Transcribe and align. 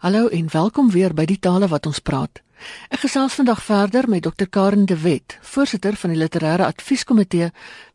Hallo 0.00 0.28
en 0.28 0.46
welkom 0.48 0.90
weer 0.90 1.12
by 1.12 1.26
die 1.28 1.36
tale 1.44 1.66
wat 1.68 1.84
ons 1.84 1.98
praat. 2.00 2.38
Ek 2.88 3.02
gesels 3.02 3.34
vandag 3.36 3.58
verder 3.60 4.06
met 4.08 4.22
Dr 4.24 4.46
Karen 4.48 4.86
de 4.88 4.96
Wet, 4.96 5.34
voorsitter 5.44 5.92
van 6.00 6.14
die 6.14 6.16
literêre 6.16 6.64
advieskomitee 6.64 7.50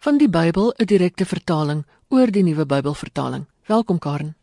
van 0.05 0.19
die 0.21 0.27
Bybel, 0.29 0.69
'n 0.77 0.85
direkte 0.85 1.25
vertaling 1.25 1.81
oor 2.13 2.29
die 2.29 2.43
nuwe 2.43 2.65
Bybelvertaling. 2.65 3.47
Welkom 3.65 3.97
Karen. 3.99 4.35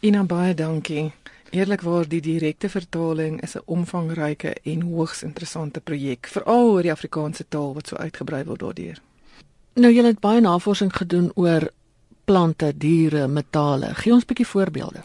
Ina 0.00 0.24
baie 0.24 0.54
dankie. 0.54 1.12
Eerlikwaar 1.50 2.08
die 2.08 2.20
direkte 2.20 2.68
vertaling 2.68 3.40
is 3.42 3.56
'n 3.56 3.64
omvangryke 3.64 4.54
en 4.62 4.80
hoogs 4.82 5.22
interessante 5.22 5.80
projek, 5.80 6.26
veral 6.26 6.70
oor 6.70 6.82
die 6.82 6.92
Afrikaanse 6.92 7.44
taal 7.48 7.74
wat 7.74 7.86
so 7.86 7.96
uitgebrei 7.96 8.44
word 8.44 8.60
daardeur. 8.60 9.00
Nou 9.74 9.92
jy 9.92 10.04
het 10.04 10.20
baie 10.20 10.40
navorsing 10.40 10.92
gedoen 10.96 11.30
oor 11.34 11.70
plante, 12.28 12.72
diere, 12.76 13.26
metale. 13.28 13.94
Gee 13.94 14.12
ons 14.12 14.24
'n 14.24 14.30
bietjie 14.30 14.46
voorbeelde. 14.46 15.00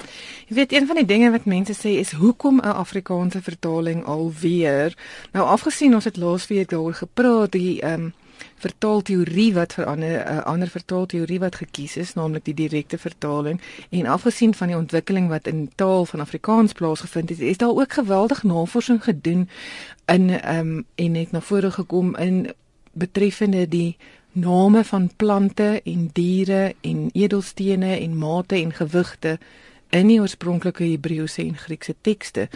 Jy 0.48 0.56
weet 0.56 0.74
een 0.74 0.88
van 0.88 0.96
die 0.96 1.06
dinge 1.06 1.32
wat 1.32 1.46
mense 1.46 1.74
sê 1.74 1.92
is 2.00 2.12
hoekom 2.12 2.60
'n 2.60 2.76
Afrikaanse 2.86 3.42
vertaling 3.42 4.06
alweer? 4.06 4.98
Nou 5.32 5.46
afgesien 5.46 5.94
ons 5.94 6.04
het 6.04 6.18
laasweek 6.18 6.70
daaroor 6.70 6.94
gepraat, 6.94 7.52
die 7.52 7.82
ehm 7.82 7.94
um, 7.94 8.14
vertaalteorie 8.56 9.54
wat 9.54 9.74
vir 9.74 9.86
'n 9.86 9.90
ander 9.90 10.16
uh, 10.32 10.44
ander 10.44 10.68
vertaalteorie 10.68 11.40
wat 11.40 11.56
gekies 11.56 11.96
is, 11.98 12.14
naamlik 12.14 12.46
die 12.46 12.54
direkte 12.54 12.98
vertaling 12.98 13.62
en 13.90 14.06
afgesien 14.06 14.54
van 14.54 14.68
die 14.68 14.78
ontwikkeling 14.78 15.30
wat 15.30 15.48
in 15.48 15.72
taal 15.76 16.06
van 16.06 16.20
Afrikaans 16.20 16.74
plaasgevind 16.74 17.30
het, 17.30 17.40
is 17.40 17.58
daar 17.58 17.70
ook 17.70 17.94
geweldig 17.94 18.44
navorsing 18.44 19.04
gedoen 19.04 19.50
in 20.06 20.30
ehm 20.30 20.60
um, 20.60 20.86
en 20.96 21.16
het 21.16 21.32
na 21.32 21.42
vore 21.42 21.72
gekom 21.72 22.16
in 22.16 22.54
betreffende 22.94 23.68
die 23.68 23.98
name 24.34 24.84
van 24.84 25.10
plante 25.16 25.82
en 25.84 26.10
diere 26.14 26.76
en 26.82 27.10
edelstene 27.14 28.00
en 28.00 28.18
mate 28.18 28.56
en 28.56 28.74
gewigte 28.74 29.38
in 29.90 30.08
die 30.10 30.20
oorspronklike 30.22 30.84
Hebreëse 30.84 31.44
en 31.44 31.58
Griekse 31.58 31.96
tekste. 32.02 32.48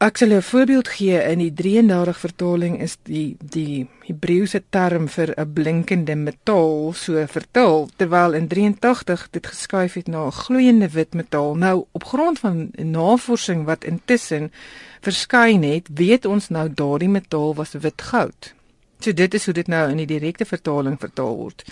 Ek 0.00 0.16
sal 0.16 0.32
'n 0.32 0.42
voorbeeld 0.42 0.88
gee 0.88 1.18
in 1.32 1.38
die 1.38 1.52
33 1.52 2.18
vertaling 2.18 2.80
is 2.80 2.96
die 3.04 3.36
die 3.38 3.88
Hebreëse 4.06 4.62
term 4.70 5.08
vir 5.08 5.34
'n 5.36 5.52
blinkende 5.52 6.16
metaal 6.16 6.92
so 6.92 7.26
vertaal 7.26 7.88
terwyl 7.96 8.32
in 8.32 8.48
83 8.48 9.28
dit 9.30 9.46
geskuif 9.46 9.92
het 9.94 10.08
na 10.08 10.24
'n 10.26 10.32
gloeiende 10.32 10.88
wit 10.88 11.12
metaal. 11.14 11.54
Nou 11.54 11.84
op 11.92 12.04
grond 12.04 12.38
van 12.38 12.70
navorsing 12.76 13.64
wat 13.64 13.84
intussen 13.84 14.52
verskyn 15.00 15.62
het, 15.62 15.88
weet 15.94 16.24
ons 16.24 16.48
nou 16.48 16.68
daardie 16.74 17.08
metaal 17.08 17.54
was 17.54 17.72
wit 17.72 18.02
goud. 18.02 18.54
So 19.00 19.12
dit 19.12 19.34
is 19.34 19.44
hoe 19.44 19.54
dit 19.54 19.66
nou 19.66 19.88
in 19.90 19.96
die 20.02 20.08
direkte 20.08 20.44
vertaling 20.44 20.98
vertaal 21.00 21.36
word. 21.36 21.64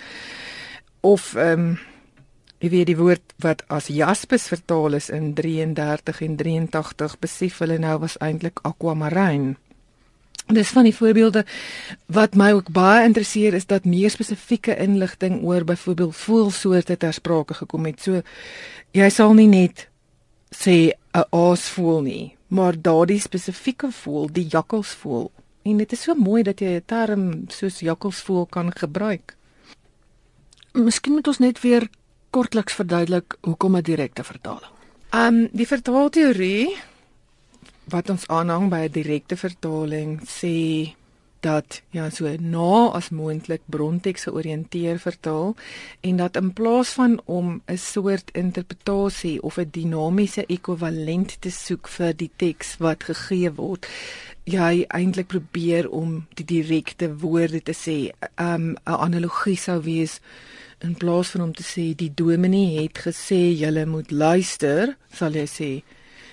Of 1.00 1.34
ehm 1.36 1.68
um, 1.68 1.78
jy 2.58 2.68
weet 2.72 2.88
die 2.90 2.98
woord 2.98 3.34
wat 3.38 3.60
as 3.70 3.86
jaspis 3.86 4.48
vertaal 4.50 4.96
is 4.98 5.12
in 5.14 5.30
33 5.38 6.22
en 6.26 6.32
83 6.40 7.12
besef 7.22 7.60
hulle 7.62 7.76
nou 7.78 7.98
was 8.02 8.16
eintlik 8.18 8.58
aquamarine. 8.66 9.54
Dis 10.48 10.72
van 10.74 10.88
die 10.88 10.94
voorbeelde 10.96 11.44
wat 12.10 12.34
my 12.34 12.50
ook 12.56 12.72
baie 12.74 13.04
interesseer 13.06 13.54
is 13.54 13.68
dat 13.70 13.84
meer 13.84 14.10
spesifieke 14.10 14.74
inligting 14.74 15.42
oor 15.44 15.64
byvoorbeeld 15.68 16.16
voelsoorte 16.16 16.96
ter 16.96 17.12
sprake 17.12 17.54
gekom 17.54 17.86
het. 17.86 18.00
So 18.02 18.22
jy 18.96 19.10
sal 19.12 19.36
nie 19.38 19.46
net 19.46 19.86
sê 20.50 20.96
'n 21.14 21.28
aasvoël 21.30 22.02
nie, 22.02 22.36
maar 22.48 22.74
daardie 22.80 23.20
spesifieke 23.20 23.92
voël, 23.92 24.32
die 24.32 24.48
jakkalsvoël 24.50 25.30
En 25.62 25.76
dit 25.76 25.92
is 25.92 26.02
so 26.02 26.14
mooi 26.14 26.42
dat 26.42 26.60
jy 26.60 26.76
'n 26.76 26.82
term 26.86 27.44
soos 27.48 27.80
jakkalsvoël 27.80 28.46
kan 28.46 28.72
gebruik. 28.72 29.36
Miskien 30.72 31.12
moet 31.12 31.26
ons 31.26 31.38
net 31.38 31.60
weer 31.60 31.88
kortliks 32.30 32.72
verduidelik 32.72 33.36
hoekom 33.40 33.76
'n 33.76 33.82
direkte 33.82 34.24
vertaling. 34.24 34.72
Um 35.12 35.48
die 35.52 35.66
vertaalteorie 35.66 36.76
wat 37.88 38.10
ons 38.10 38.26
aanhang 38.28 38.68
by 38.70 38.86
'n 38.86 38.92
direkte 38.92 39.36
vertaling 39.36 40.20
sê 40.22 40.94
dat 41.40 41.82
ja 41.90 42.10
so 42.10 42.30
na 42.40 42.90
as 42.98 43.10
moontlik 43.14 43.62
bronteks 43.70 44.26
georiënteer 44.26 44.98
vertaal 44.98 45.54
en 46.00 46.16
dat 46.16 46.36
in 46.36 46.52
plaas 46.52 46.88
van 46.98 47.20
om 47.24 47.62
'n 47.66 47.76
soort 47.76 48.30
interpretasie 48.32 49.42
of 49.42 49.58
'n 49.58 49.70
dinamiese 49.70 50.44
ekwivalent 50.46 51.40
te 51.40 51.50
soek 51.50 51.88
vir 51.88 52.16
die 52.16 52.30
teks 52.36 52.76
wat 52.78 53.04
gegee 53.04 53.52
word 53.52 53.86
jy 54.48 54.84
eintlik 54.88 55.28
probeer 55.28 55.90
om 55.90 56.22
die 56.38 56.44
direkte 56.44 57.10
woorde 57.20 57.60
te 57.62 57.74
sê. 57.76 57.98
Um 58.40 58.76
'n 58.86 58.98
analogie 59.06 59.56
sou 59.56 59.82
wees 59.82 60.20
in 60.80 60.94
plaas 60.94 61.30
van 61.30 61.42
om 61.42 61.52
te 61.52 61.62
sê 61.62 61.94
die 61.94 62.12
dominee 62.14 62.82
het 62.82 62.98
gesê 62.98 63.52
julle 63.58 63.86
moet 63.86 64.10
luister 64.10 64.96
sal 65.12 65.32
jy 65.32 65.46
sê. 65.46 65.82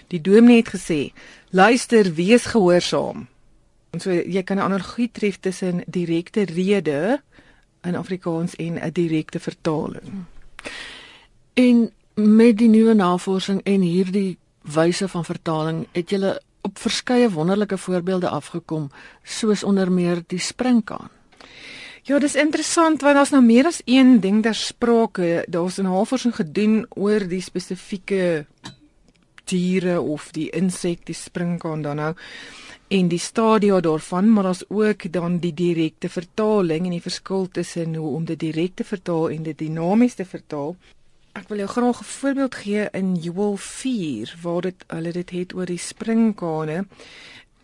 Die 0.07 0.21
dominee 0.21 0.63
het 0.63 0.73
gesê 0.75 1.11
luister 1.51 2.13
wees 2.13 2.45
gehoorsaam 2.45 3.27
En 3.95 4.01
so 4.01 4.11
jy 4.11 4.43
kan 4.43 4.57
'n 4.57 4.67
analogie 4.67 5.09
tref 5.11 5.37
tussen 5.39 5.83
direkte 5.87 6.41
rede 6.43 7.21
in 7.81 7.95
Afrikaans 7.95 8.55
en 8.55 8.73
'n 8.79 8.91
direkte 8.91 9.39
vertaling. 9.39 10.25
En 11.53 11.91
met 12.13 12.57
die 12.57 12.67
nuwe 12.67 12.93
navorsing 12.93 13.61
en 13.63 13.81
hierdie 13.81 14.37
wyse 14.61 15.07
van 15.07 15.25
vertaling 15.25 15.87
het 15.91 16.09
jy 16.09 16.37
op 16.65 16.81
verskeie 16.81 17.29
wonderlike 17.29 17.77
voorbeelde 17.77 18.29
afgekom 18.29 18.89
soos 19.23 19.63
onder 19.63 19.91
meer 19.91 20.23
die 20.27 20.41
springkaan. 20.41 21.09
Ja, 22.05 22.19
dis 22.21 22.35
interessant 22.37 23.01
want 23.01 23.17
daar's 23.17 23.33
nou 23.33 23.41
meer 23.43 23.65
as 23.65 23.81
een 23.85 24.19
ding 24.21 24.43
ter 24.43 24.55
sprake. 24.55 25.45
Daar's 25.49 25.77
'n 25.79 25.89
navorsing 25.89 26.35
gedoen 26.35 26.85
oor 26.89 27.27
die 27.27 27.41
spesifieke 27.41 28.45
diere 29.45 30.01
of 30.01 30.31
die 30.31 30.49
insek, 30.49 31.05
die 31.05 31.15
springkaan 31.15 31.81
dan 31.81 31.95
nou 31.95 32.13
en 32.87 33.07
die 33.07 33.19
stadia 33.19 33.79
daarvan, 33.79 34.31
maar 34.33 34.43
daar's 34.43 34.63
ook 34.69 35.11
dan 35.11 35.39
die 35.39 35.53
direkte 35.53 36.09
vertaling 36.09 36.85
en 36.85 36.91
die 36.91 37.01
verskil 37.01 37.47
tussen 37.51 37.95
hoe 37.95 38.15
om 38.15 38.25
dit 38.25 38.39
direk 38.39 38.75
te 38.75 38.83
vertaal 38.83 39.29
en 39.29 39.43
dit 39.43 39.57
dinamies 39.57 40.13
te 40.13 40.25
vertaal. 40.25 40.75
Ek 41.35 41.49
wil 41.51 41.65
jou 41.65 41.67
graag 41.67 41.99
'n 41.99 42.03
voorbeeld 42.03 42.55
gee 42.55 42.87
in 42.91 43.15
Joel 43.15 43.57
4 43.57 44.35
waar 44.41 44.61
dit 44.61 44.83
hulle 44.87 45.11
dit 45.11 45.29
het 45.29 45.53
oor 45.53 45.65
die 45.65 45.77
springkane. 45.77 46.85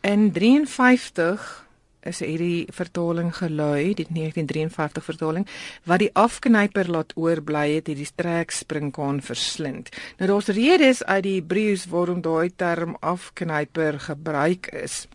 In 0.02 0.32
53 0.32 1.68
is 2.02 2.20
hierdie 2.20 2.68
vertaling 2.72 3.36
gelui, 3.36 3.94
die 3.94 4.08
1953 4.10 5.04
vertaling, 5.04 5.48
wat 5.84 6.00
die 6.00 6.10
afknyper 6.14 6.90
laat 6.90 7.14
oorbly 7.16 7.76
het, 7.76 7.88
het 7.88 7.98
die 7.98 8.06
strek 8.06 8.52
springkaan 8.52 9.22
verslind. 9.22 9.90
Nou 10.18 10.30
daar's 10.30 10.48
redes 10.48 11.04
uit 11.04 11.24
die 11.24 11.36
Hebreëus 11.40 11.86
waarom 11.86 12.22
daai 12.22 12.52
term 12.56 12.98
afknyper 13.00 14.00
gebruik 14.00 14.68
is. 14.68 15.08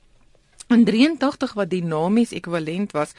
In 0.69 0.84
83 0.84 1.53
wat 1.53 1.71
dinamies 1.71 2.33
ekwivalent 2.33 2.93
was, 2.93 3.12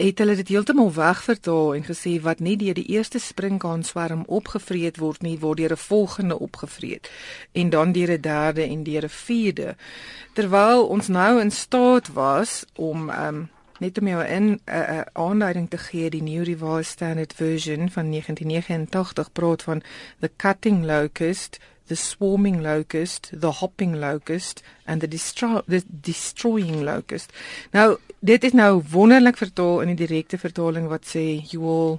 het 0.00 0.18
hulle 0.18 0.34
dit 0.34 0.48
heeltemal 0.48 0.92
wegvertaal 0.96 1.74
en 1.74 1.84
gesê 1.84 2.14
wat 2.24 2.40
nie 2.40 2.56
deur 2.56 2.74
die 2.74 2.88
eerste 2.96 3.20
springkaan 3.20 3.82
swerm 3.84 4.22
opgevreet 4.26 4.96
word 4.96 5.22
nie, 5.22 5.36
word 5.38 5.58
deur 5.60 5.72
'n 5.72 5.76
volgende 5.76 6.38
opgevreet 6.38 7.10
en 7.52 7.70
dan 7.70 7.92
deur 7.92 8.10
'n 8.12 8.20
derde 8.20 8.62
en 8.62 8.82
deur 8.82 9.04
'n 9.04 9.08
vierde. 9.08 9.76
Terwyl 10.32 10.86
ons 10.86 11.08
nou 11.08 11.40
in 11.40 11.50
staat 11.50 12.12
was 12.12 12.64
om 12.74 13.10
um, 13.10 13.48
net 13.78 13.98
om 14.00 14.06
jou 14.06 14.24
'n 14.24 14.60
uh, 14.64 14.74
uh, 14.74 15.00
aanduiding 15.12 15.70
te 15.70 15.78
gee, 15.78 16.10
die 16.10 16.22
New 16.22 16.44
Revised 16.44 16.92
Standard 16.92 17.32
Version 17.32 17.90
van 17.90 18.10
1989 18.10 19.32
praat 19.32 19.62
van 19.62 19.82
the 20.20 20.30
cutting 20.36 20.84
locust 20.84 21.58
the 21.90 21.96
swarming 21.98 22.62
locust, 22.62 23.30
the 23.34 23.50
hopping 23.60 23.98
locust 24.00 24.62
and 24.86 25.02
the, 25.02 25.08
the 25.68 25.82
destroying 26.00 26.84
locust. 26.84 27.32
Nou 27.74 27.98
dit 28.20 28.44
is 28.44 28.52
nou 28.52 28.82
wonderlik 28.92 29.40
vertaal 29.40 29.80
in 29.82 29.94
die 29.94 30.06
direkte 30.06 30.38
vertaling 30.38 30.86
wat 30.92 31.08
sê 31.08 31.24
Joel 31.50 31.98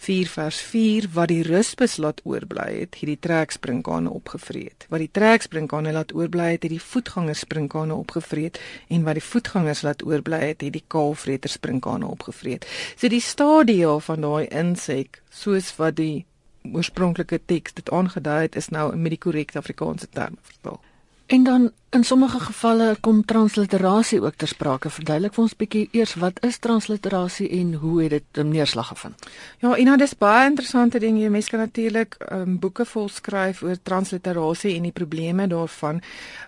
4 0.00 0.30
vers 0.32 0.58
4 0.64 1.06
wat 1.12 1.28
die 1.28 1.42
ruspus 1.44 1.98
laat 2.00 2.22
oorbly 2.24 2.66
het, 2.78 2.96
hierdie 2.96 3.18
trekspringkane 3.20 4.08
opgevreet. 4.10 4.86
Wat 4.88 5.02
die 5.04 5.10
trekspringkane 5.12 5.92
laat 5.92 6.14
oorbly 6.16 6.54
het, 6.54 6.64
het 6.64 6.72
die 6.72 6.80
voetgangerspringkane 6.80 7.94
opgevreet 7.94 8.56
en 8.88 9.04
wat 9.04 9.20
die 9.20 9.26
voetgangers 9.26 9.84
laat 9.84 10.02
oorbly 10.08 10.40
het, 10.40 10.64
het 10.64 10.72
die 10.78 10.86
kaalvreterspringkane 10.88 12.08
opgevreet. 12.08 12.64
So 12.96 13.12
die 13.12 13.20
stadia 13.20 13.92
van 14.08 14.24
daai 14.24 14.48
insek 14.48 15.20
soos 15.28 15.68
wat 15.76 16.00
die 16.00 16.24
oorspronklike 16.62 17.40
teks 17.46 17.72
dit 17.72 17.90
aangedui 17.90 18.42
het 18.42 18.56
is 18.56 18.68
nou 18.68 18.96
met 18.96 19.10
die 19.10 19.18
korrekte 19.18 19.58
Afrikaanse 19.58 20.08
term 20.08 20.38
vertaal. 20.42 20.80
En 21.30 21.42
dan 21.42 21.70
in 21.90 22.04
sommige 22.04 22.40
gevalle 22.40 22.96
kom 23.00 23.24
transliterasie 23.24 24.22
ook 24.22 24.34
ter 24.34 24.48
sprake. 24.48 24.90
Verduidelik 24.90 25.34
vir 25.34 25.42
ons 25.44 25.54
bietjie 25.56 25.88
eers 25.94 26.14
wat 26.18 26.40
is 26.46 26.58
transliterasie 26.58 27.46
en 27.60 27.74
hoe 27.82 28.02
het 28.02 28.10
dit 28.10 28.42
'n 28.42 28.48
neerslag 28.48 28.86
gevind? 28.86 29.26
Ja, 29.58 29.76
en 29.76 29.84
nou 29.84 29.96
dis 29.96 30.18
baie 30.18 30.48
interessante 30.48 30.98
ding. 30.98 31.20
Jy 31.22 31.28
mens 31.28 31.48
kan 31.48 31.58
natuurlik 31.58 32.16
um, 32.32 32.58
boeke 32.58 32.84
vol 32.84 33.08
skryf 33.08 33.62
oor 33.62 33.76
transliterasie 33.82 34.74
en 34.76 34.82
die 34.82 34.92
probleme 34.92 35.46
daarvan. 35.46 36.02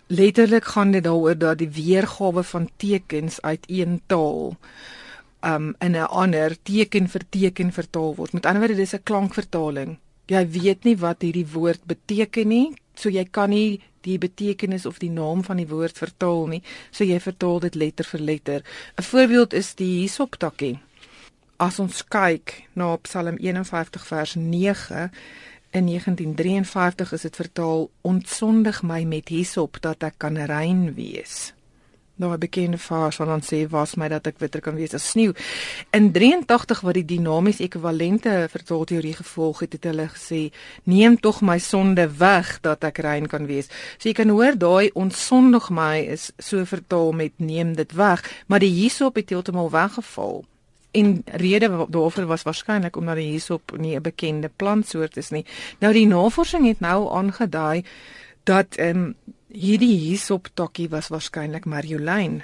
Letterlik 0.06 0.64
gaan 0.64 0.90
dit 0.90 1.04
daaroor 1.04 1.38
dat 1.38 1.58
die 1.58 1.70
weergawe 1.70 2.42
van 2.42 2.68
tekens 2.76 3.40
uit 3.40 3.64
een 3.66 4.00
taal 4.06 4.56
um 5.42 5.74
in 5.80 5.96
'n 5.96 6.06
ander 6.06 6.56
teken 6.62 7.08
vir 7.08 7.22
teken 7.30 7.72
vertaal 7.72 8.14
word. 8.14 8.32
Met 8.32 8.46
ander 8.46 8.62
woorde, 8.62 8.76
dis 8.76 8.94
'n 8.94 9.02
klankvertaling. 9.02 9.98
Jy 10.26 10.48
weet 10.48 10.84
nie 10.84 10.96
wat 10.96 11.22
hierdie 11.22 11.46
woord 11.52 11.84
beteken 11.84 12.48
nie, 12.48 12.74
so 12.94 13.08
jy 13.08 13.24
kan 13.24 13.50
nie 13.50 13.80
die 14.00 14.18
betekenis 14.18 14.86
of 14.86 14.98
die 14.98 15.10
naam 15.10 15.44
van 15.44 15.56
die 15.56 15.68
woord 15.68 15.98
vertaal 15.98 16.46
nie, 16.46 16.62
so 16.90 17.04
jy 17.04 17.20
vertaal 17.20 17.60
dit 17.60 17.74
letter 17.74 18.04
vir 18.04 18.20
letter. 18.20 18.62
'n 18.98 19.02
Voorbeeld 19.02 19.52
is 19.52 19.74
die 19.74 20.02
hisoptakkie. 20.02 20.78
As 21.58 21.78
ons 21.78 22.02
kyk 22.02 22.64
na 22.74 22.96
Psalm 22.96 23.36
51 23.38 24.06
vers 24.06 24.34
9 24.34 25.10
in 25.70 25.86
1953 25.86 27.12
is 27.12 27.22
dit 27.22 27.36
vertaal 27.36 27.90
ontsondig 28.02 28.82
my 28.82 29.04
met 29.04 29.28
hisop 29.28 29.80
dat 29.80 30.02
ek 30.02 30.14
kan 30.18 30.36
rein 30.36 30.94
wees 30.94 31.52
'n 32.30 32.38
bekende 32.38 32.78
vers 32.78 33.16
wat 33.16 33.28
dan 33.28 33.42
sê 33.42 33.68
was 33.68 33.94
my 33.94 34.08
dat 34.08 34.26
ek 34.26 34.38
witter 34.38 34.60
kan 34.60 34.74
wees 34.74 34.94
as 34.94 35.08
sneeu. 35.10 35.32
In 35.90 36.12
83 36.12 36.80
wat 36.80 36.94
die 36.94 37.04
dinamies 37.04 37.58
ekwivalente 37.58 38.46
vertaalteorie 38.50 39.14
gevolg 39.14 39.60
het, 39.60 39.72
het 39.72 39.84
hulle 39.84 40.08
gesê 40.08 40.52
neem 40.84 41.20
tog 41.20 41.40
my 41.40 41.58
sonde 41.58 42.08
weg 42.18 42.60
dat 42.60 42.84
ek 42.84 42.98
rein 42.98 43.26
kan 43.26 43.46
wees. 43.46 43.68
So 43.98 44.08
jy 44.08 44.14
kan 44.14 44.28
hoor 44.28 44.58
daai 44.58 44.90
onsondig 44.94 45.70
my 45.70 45.98
is 45.98 46.32
so 46.38 46.64
vertaal 46.64 47.12
met 47.12 47.32
neem 47.36 47.74
dit 47.74 47.92
weg, 47.92 48.22
maar 48.46 48.58
die 48.58 48.70
hierop 48.70 49.14
het 49.14 49.30
heeltemal 49.30 49.70
weggeval. 49.70 50.44
En 50.92 51.22
rede 51.24 51.86
daarvoor 51.88 52.26
was 52.26 52.42
waarskynlik 52.42 52.96
omdat 52.96 53.16
die 53.16 53.30
hierop 53.30 53.78
nie 53.78 53.96
'n 53.96 54.02
bekende 54.02 54.50
plantsoort 54.56 55.16
is 55.16 55.30
nie. 55.30 55.46
Nou 55.78 55.92
die 55.92 56.06
navorsing 56.06 56.66
het 56.66 56.80
nou 56.80 57.10
aangedui 57.10 57.84
dat 58.44 58.76
ehm 58.76 58.96
um, 58.96 59.16
Hierdie 59.52 59.98
hierop 60.00 60.48
tokkie 60.56 60.88
was 60.88 61.10
waarskynlik 61.12 61.66
Marjolyn. 61.68 62.40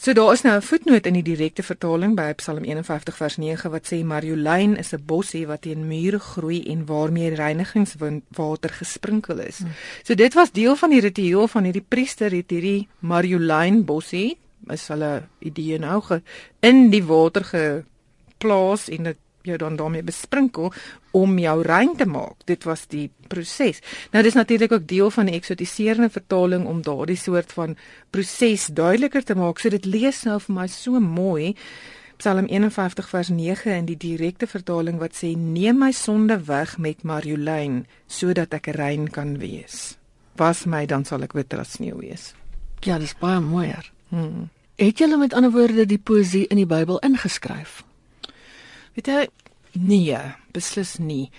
So 0.00 0.14
daar 0.14 0.32
is 0.32 0.42
nou 0.42 0.56
'n 0.56 0.62
voetnoot 0.62 1.06
in 1.06 1.12
die 1.12 1.22
direkte 1.22 1.62
vertaling 1.62 2.14
by 2.14 2.32
Psalm 2.34 2.64
51 2.64 3.16
vers 3.16 3.36
9 3.36 3.70
wat 3.70 3.92
sê 3.92 4.04
Marjolyn 4.04 4.76
is 4.76 4.92
'n 4.94 5.02
bossie 5.04 5.46
wat 5.46 5.62
teen 5.62 5.88
mure 5.88 6.18
groei 6.18 6.62
en 6.62 6.86
waarmee 6.86 7.34
reinigingswater 7.34 8.70
gesprinkel 8.70 9.38
is. 9.38 9.58
Hmm. 9.58 9.72
So 10.02 10.14
dit 10.14 10.34
was 10.34 10.52
deel 10.52 10.76
van 10.76 10.90
die 10.90 11.00
ritueel 11.00 11.48
van 11.48 11.64
hierdie 11.64 11.84
priester 11.88 12.30
het 12.30 12.50
hierdie 12.50 12.88
Marjolyn 13.00 13.84
bossie 13.84 14.38
is 14.68 14.88
hulle 14.88 15.22
idee 15.38 15.78
nou 15.78 16.00
ge 16.02 16.22
in 16.60 16.90
die 16.90 17.04
water 17.04 17.44
geplaas 17.44 18.88
en 18.88 19.02
dit 19.02 19.16
jou 19.42 19.56
dan 19.58 19.76
daarmee 19.76 20.02
besprinkel 20.02 20.72
om 21.16 21.38
jou 21.38 21.62
rein 21.62 21.96
te 21.96 22.06
maak. 22.06 22.44
Dit 22.44 22.64
was 22.64 22.86
die 22.86 23.10
proses. 23.28 23.80
Nou 24.12 24.22
dis 24.24 24.34
natuurlik 24.34 24.72
ook 24.72 24.88
deel 24.88 25.10
van 25.10 25.30
die 25.30 25.34
eksotiserende 25.34 26.10
vertaling 26.10 26.66
om 26.66 26.82
daardie 26.82 27.16
soort 27.16 27.52
van 27.52 27.76
proses 28.10 28.66
duideliker 28.66 29.24
te 29.24 29.34
maak. 29.34 29.58
So 29.58 29.68
dit 29.68 29.84
lees 29.84 30.22
nou 30.24 30.40
vir 30.40 30.54
my 30.54 30.66
so 30.66 31.00
mooi. 31.00 31.54
Psalm 32.20 32.46
51 32.46 33.08
vers 33.08 33.28
9 33.28 33.72
in 33.72 33.86
die 33.88 33.96
direkte 33.96 34.46
vertaling 34.46 34.98
wat 35.00 35.16
sê 35.16 35.32
neem 35.36 35.78
my 35.80 35.92
sonde 35.96 36.36
weg 36.44 36.76
met 36.78 37.02
Marjolyn 37.02 37.86
sodat 38.06 38.52
ek 38.54 38.68
rein 38.76 39.08
kan 39.08 39.38
wees. 39.40 39.96
Was 40.36 40.66
my 40.66 40.84
dan 40.86 41.06
sal 41.08 41.24
ek 41.24 41.32
witter 41.32 41.62
as 41.62 41.78
sneeu 41.78 41.96
wees. 41.96 42.34
Ja, 42.84 42.98
dis 43.00 43.16
baie 43.16 43.40
mooier. 43.40 43.88
Hmm. 44.12 44.50
Het 44.80 45.00
jy 45.00 45.16
met 45.16 45.34
ander 45.36 45.52
woorde 45.52 45.84
die 45.84 46.00
poesie 46.00 46.46
in 46.48 46.56
die 46.56 46.68
Bybel 46.68 47.00
ingeskryf? 47.04 47.82
Weet 48.96 49.06
jy 49.06 49.26
nee, 49.72 50.18
beslis 50.52 50.98
nie. 50.98 51.30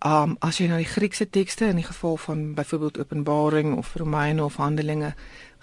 Um 0.00 0.38
as 0.40 0.56
jy 0.56 0.66
na 0.70 0.78
die 0.80 0.88
Griekse 0.88 1.26
tekste 1.28 1.66
in 1.68 1.76
die 1.76 1.84
geval 1.84 2.16
van 2.16 2.54
byvoorbeeld 2.56 2.98
Openbaring 3.02 3.74
of 3.76 3.92
Romeine 4.00 4.44
of 4.44 4.56
Handelinge 4.56 5.12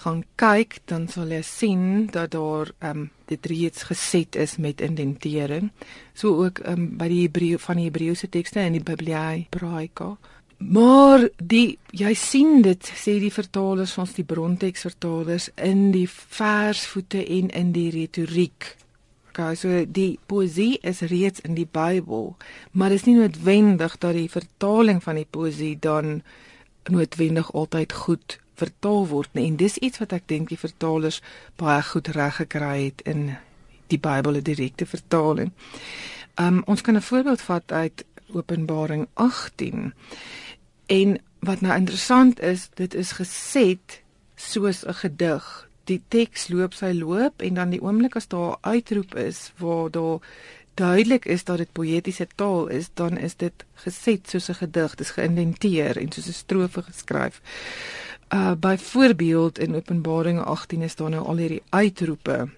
gaan 0.03 0.21
kyk, 0.37 0.77
dan 0.85 1.07
sal 1.09 1.33
jy 1.33 1.41
sien 1.41 2.05
dat 2.13 2.35
daar 2.35 2.69
um 2.85 3.09
dit 3.25 3.49
reeds 3.49 3.89
geset 3.89 4.37
is 4.37 4.57
met 4.61 4.81
indentering. 4.81 5.71
So 6.13 6.37
ook 6.45 6.61
um 6.69 6.93
by 7.01 7.09
die 7.09 7.23
Hebreë 7.25 7.57
van 7.59 7.81
die 7.81 7.89
Hebreëse 7.89 8.29
tekste 8.29 8.61
in 8.61 8.77
die 8.77 8.85
Byblie 8.85 9.17
Hebraika. 9.17 10.15
Maar 10.57 11.27
die 11.37 11.77
jy 11.91 12.13
sien 12.13 12.61
dit 12.61 12.93
sê 12.93 13.17
die 13.19 13.33
vertalers 13.33 13.97
ons 13.97 14.13
die 14.13 14.25
bronteks 14.25 14.85
vertalers 14.85 15.49
in 15.57 15.89
die 15.91 16.07
versvoete 16.07 17.25
en 17.25 17.49
in 17.49 17.73
die 17.73 17.89
retoriek 17.89 18.77
Okay, 19.37 19.53
so 19.53 19.69
die 19.85 20.17
poesie 20.25 20.79
is 20.81 21.03
reeds 21.05 21.43
in 21.45 21.53
die 21.53 21.67
Bybel, 21.69 22.31
maar 22.73 22.89
dit 22.89 22.97
is 22.97 23.03
nie 23.05 23.19
noodwendig 23.19 23.97
dat 24.01 24.15
die 24.17 24.31
vertaling 24.33 24.97
van 25.05 25.19
die 25.19 25.27
poesie 25.29 25.75
dan 25.77 26.23
noodwendig 26.89 27.51
altyd 27.53 27.93
goed 27.93 28.39
vertaal 28.57 29.05
word 29.11 29.37
nie. 29.37 29.45
En 29.51 29.59
dis 29.61 29.77
iets 29.77 30.01
wat 30.01 30.15
ek 30.17 30.25
dink 30.25 30.49
die 30.49 30.57
vertalers 30.57 31.21
baie 31.61 31.83
goed 31.85 32.09
reg 32.17 32.39
gekry 32.41 32.87
het 32.87 33.03
in 33.05 33.35
die 33.93 34.01
Bybel, 34.01 34.41
'n 34.41 34.47
direkte 34.49 34.89
vertaling. 34.89 35.53
Um 36.41 36.63
ons 36.65 36.81
kan 36.81 36.97
'n 36.97 37.05
voorbeeld 37.05 37.41
vat 37.41 37.71
uit 37.71 38.05
Openbaring 38.33 39.07
18. 39.13 39.93
En 40.87 41.21
wat 41.45 41.61
nou 41.61 41.77
interessant 41.77 42.41
is, 42.41 42.69
dit 42.73 42.93
is 42.93 43.11
geset 43.21 44.01
soos 44.35 44.81
'n 44.81 44.93
gedig 44.93 45.66
die 45.87 46.01
teks 46.13 46.47
loop 46.51 46.75
sy 46.77 46.91
loop 46.93 47.41
en 47.41 47.59
dan 47.59 47.73
die 47.73 47.81
oomblik 47.81 48.15
as 48.19 48.27
daar 48.31 48.57
uitroep 48.61 49.15
is 49.15 49.51
waar 49.61 49.91
daar 49.91 50.19
duidelik 50.77 51.25
is 51.25 51.43
dat 51.43 51.57
dit 51.57 51.71
poëtiese 51.73 52.27
taal 52.35 52.67
is, 52.67 52.89
dan 52.93 53.17
is 53.17 53.35
dit 53.35 53.65
geset 53.83 54.29
soos 54.29 54.49
'n 54.49 54.59
gedig, 54.61 54.95
dit 54.95 55.05
is 55.07 55.15
geïndenteer 55.17 55.97
en 55.97 56.11
soos 56.11 56.27
'n 56.27 56.41
strofe 56.43 56.81
geskryf. 56.81 57.41
Uh 58.33 58.53
byvoorbeeld 58.59 59.59
in 59.59 59.75
Openbaring 59.75 60.39
18 60.39 60.81
is 60.81 60.95
daar 60.95 61.09
nou 61.09 61.25
al 61.25 61.37
hierdie 61.37 61.63
uitroepe. 61.69 62.49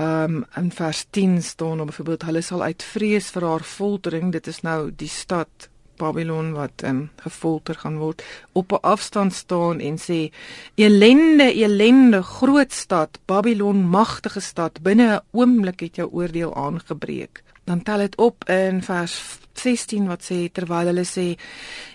Um 0.00 0.44
in 0.56 0.72
vers 0.72 1.06
10 1.10 1.42
staan 1.42 1.76
nou 1.76 1.86
byvoorbeeld 1.86 2.22
hulle 2.22 2.40
sal 2.40 2.62
uit 2.62 2.82
vrees 2.82 3.30
vir 3.30 3.42
haar 3.42 3.62
foltering, 3.62 4.32
dit 4.32 4.46
is 4.46 4.60
nou 4.60 4.92
die 4.96 5.08
stad 5.08 5.68
Babylon 5.96 6.52
wat 6.52 6.82
ehm 6.82 6.96
um, 6.96 7.10
gefolter 7.16 7.74
gaan 7.74 7.98
word 7.98 8.22
op 8.52 8.72
'n 8.72 8.82
afstand 8.82 9.32
staan 9.32 9.80
en 9.80 9.98
sê 9.98 10.30
elende 10.74 11.52
elende 11.54 12.22
groot 12.22 12.72
stad 12.72 13.18
Babylon 13.24 13.88
magtige 13.88 14.40
stad 14.40 14.82
binne 14.82 15.06
'n 15.14 15.22
oomblik 15.30 15.80
het 15.80 15.96
jou 15.96 16.08
oordeel 16.12 16.54
aangebreek. 16.54 17.42
Dan 17.64 17.82
tel 17.82 17.98
dit 17.98 18.16
op 18.16 18.48
in 18.48 18.82
vers 18.82 19.38
16 19.52 20.06
wat 20.06 20.22
sê 20.22 20.48
terwyl 20.52 20.86
hulle 20.90 21.04
sê 21.04 21.38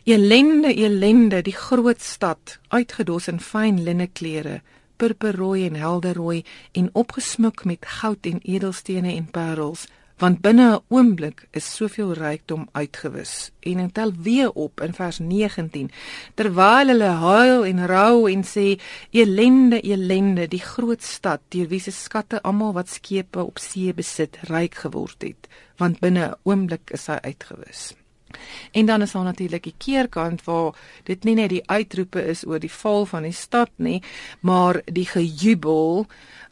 elende 0.03 0.73
elende 0.73 1.41
die 1.41 1.55
groot 1.55 2.01
stad 2.01 2.59
uitgedos 2.67 3.27
in 3.27 3.39
fyn 3.39 3.83
linne 3.83 4.07
klere 4.07 4.61
purperrooi 4.97 5.65
en 5.65 5.75
helderrooi 5.75 6.44
en 6.71 6.89
opgesmuk 6.94 7.65
met 7.65 7.85
goud 7.85 8.25
en 8.25 8.39
edelstene 8.44 9.13
en 9.13 9.29
parels 9.31 9.85
want 10.18 10.42
binne 10.42 10.68
'n 10.75 10.81
oomblik 10.88 11.48
is 11.52 11.75
soveel 11.75 12.14
rykdom 12.14 12.68
uitgewis 12.72 13.52
en 13.60 13.78
dit 13.78 13.94
tel 13.94 14.12
weer 14.28 14.52
op 14.52 14.81
in 14.81 14.94
vers 14.94 15.19
19 15.19 15.92
terwyl 16.36 16.88
hulle 16.88 17.12
huil 17.25 17.66
en 17.66 17.86
rou 17.94 18.31
en 18.31 18.44
sê 18.44 18.80
elende 19.12 19.81
elende 19.81 20.47
die 20.47 20.66
groot 20.71 21.04
stad 21.04 21.42
deur 21.50 21.68
wie 21.68 21.80
se 21.80 21.92
skatte 21.92 22.42
almal 22.42 22.74
wat 22.74 22.90
skepe 22.90 23.44
op 23.44 23.59
see 23.59 23.94
besit 23.94 24.38
ryk 24.50 24.76
geword 24.86 25.21
het 25.21 25.47
want 25.78 26.00
binne 26.00 26.26
'n 26.26 26.36
oomblik 26.44 26.90
is 26.92 27.07
hy 27.07 27.18
uitgewis. 27.21 27.94
En 28.71 28.86
dan 28.86 29.02
is 29.02 29.12
daar 29.12 29.24
natuurlik 29.24 29.64
die 29.64 29.76
keerkant 29.78 30.44
waar 30.44 30.76
dit 31.04 31.24
nie 31.24 31.36
net 31.36 31.50
die 31.50 31.69
uitroepe 31.69 32.26
is 32.26 32.45
oor 32.45 32.59
die 32.59 32.71
val 32.71 33.06
van 33.06 33.24
die 33.24 33.31
stad 33.31 33.71
nie, 33.76 34.04
maar 34.40 34.81
die 34.86 35.06
gejubel 35.06 36.06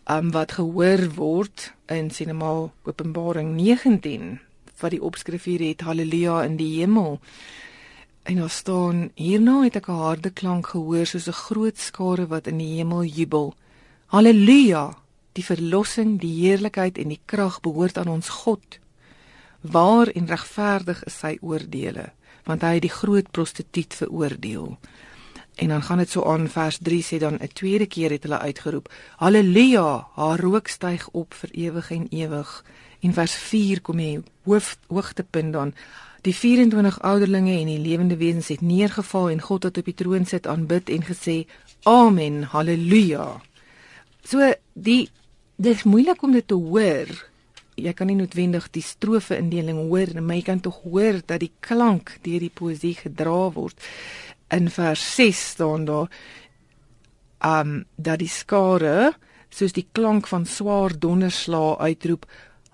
um, 0.09 0.31
wat 0.31 0.57
gehoor 0.57 1.09
word 1.15 1.73
in 1.85 2.09
sinema 2.09 2.69
Openbaring 2.85 3.55
19 3.55 4.39
wat 4.81 4.91
die 4.91 5.01
opskrif 5.01 5.45
hier 5.47 5.63
het 5.63 5.85
haleluja 5.87 6.41
in 6.43 6.57
die 6.59 6.81
hemel. 6.81 7.19
En 8.25 8.41
daar 8.41 8.51
staan 8.51 9.09
hierna 9.15 9.61
het 9.63 9.75
ek 9.75 9.87
'n 9.87 10.01
harde 10.01 10.29
klank 10.29 10.67
gehoor 10.67 11.05
soos 11.05 11.27
'n 11.27 11.41
groot 11.47 11.77
skare 11.77 12.27
wat 12.27 12.47
in 12.47 12.57
die 12.57 12.75
hemel 12.77 13.03
jubel. 13.03 13.53
Haleluja! 14.05 14.97
Die 15.33 15.43
verlossing, 15.43 16.19
die 16.19 16.47
heerlikheid 16.47 16.97
en 16.97 17.07
die 17.07 17.19
krag 17.25 17.61
behoort 17.61 17.97
aan 17.97 18.07
ons 18.07 18.29
God. 18.29 18.79
Waar 19.61 20.07
en 20.07 20.25
regverdig 20.27 21.03
is 21.03 21.19
sy 21.19 21.37
oordeele, 21.41 22.11
want 22.43 22.61
hy 22.61 22.73
het 22.73 22.81
die 22.81 22.97
groot 23.01 23.31
prostituut 23.31 23.93
veroordeel. 23.93 24.77
En 25.55 25.67
dan 25.67 25.83
gaan 25.83 25.97
dit 25.97 26.09
so 26.09 26.23
aan 26.23 26.49
vers 26.49 26.77
3 26.81 27.03
sê 27.03 27.17
dan 27.17 27.37
'n 27.39 27.53
tweede 27.53 27.85
keer 27.85 28.09
het 28.11 28.23
hulle 28.23 28.39
uitgeroep: 28.39 28.93
Halleluja, 29.15 30.07
haar 30.15 30.39
rook 30.39 30.67
styg 30.67 31.09
op 31.09 31.33
vir 31.33 31.49
ewig 31.51 31.91
en 31.91 32.07
ewig. 32.09 32.65
En 32.99 33.13
vers 33.13 33.35
4 33.35 33.81
kom 33.81 33.97
hy 33.97 34.21
hoof 34.43 34.77
hoogtepunt 34.87 35.53
dan. 35.53 35.73
Die 36.21 36.35
24 36.35 37.01
ouderlinge 37.01 37.59
en 37.59 37.65
die 37.65 37.79
lewende 37.79 38.17
wesens 38.17 38.47
het 38.47 38.61
neergeval 38.61 39.29
en 39.29 39.41
God 39.41 39.63
wat 39.63 39.77
op 39.77 39.85
die 39.85 39.93
troon 39.93 40.25
sit 40.25 40.47
aanbid 40.47 40.89
en 40.89 41.03
gesê: 41.03 41.45
Amen, 41.83 42.43
halleluja. 42.43 43.41
So 44.23 44.53
die 44.73 45.09
dis 45.55 45.83
moeilik 45.83 46.21
om 46.23 46.31
dit 46.31 46.47
te 46.47 46.53
hoor. 46.53 47.29
Jy 47.75 47.93
kan 47.93 48.07
nie 48.07 48.15
noodwendig 48.15 48.69
die 48.71 48.81
strofe 48.81 49.37
indeling 49.37 49.77
hoor, 49.77 50.21
maar 50.21 50.35
jy 50.35 50.41
kan 50.41 50.59
tog 50.59 50.81
hoor 50.83 51.21
dat 51.25 51.39
die 51.39 51.51
klank 51.59 52.17
deur 52.21 52.39
die 52.39 52.51
poesie 52.53 52.95
gedra 52.95 53.51
word 53.51 53.79
in 54.55 54.69
vers 54.71 55.03
6 55.15 55.45
staan 55.49 55.85
daar 55.85 56.09
um 57.43 57.85
dat 57.95 58.19
die 58.19 58.31
skare 58.31 59.13
soos 59.49 59.75
die 59.75 59.87
klank 59.91 60.27
van 60.27 60.45
swaar 60.45 60.95
donderslae 60.99 61.77
uitroep 61.77 62.25